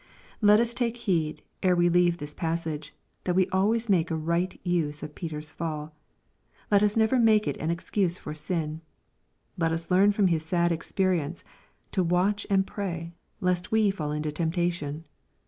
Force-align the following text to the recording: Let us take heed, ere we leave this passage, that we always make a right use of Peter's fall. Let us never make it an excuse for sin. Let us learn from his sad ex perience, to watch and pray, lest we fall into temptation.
Let 0.41 0.59
us 0.59 0.73
take 0.73 0.97
heed, 0.97 1.43
ere 1.61 1.75
we 1.75 1.87
leave 1.87 2.17
this 2.17 2.33
passage, 2.33 2.95
that 3.25 3.35
we 3.35 3.47
always 3.49 3.87
make 3.87 4.09
a 4.09 4.15
right 4.15 4.59
use 4.65 5.03
of 5.03 5.13
Peter's 5.13 5.51
fall. 5.51 5.93
Let 6.71 6.81
us 6.81 6.97
never 6.97 7.19
make 7.19 7.47
it 7.47 7.55
an 7.57 7.69
excuse 7.69 8.17
for 8.17 8.33
sin. 8.33 8.81
Let 9.59 9.71
us 9.71 9.91
learn 9.91 10.11
from 10.11 10.25
his 10.29 10.41
sad 10.43 10.71
ex 10.71 10.91
perience, 10.91 11.43
to 11.91 12.01
watch 12.03 12.47
and 12.49 12.65
pray, 12.65 13.13
lest 13.41 13.71
we 13.71 13.91
fall 13.91 14.11
into 14.11 14.31
temptation. 14.31 15.05